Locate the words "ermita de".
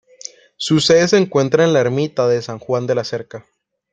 1.79-2.41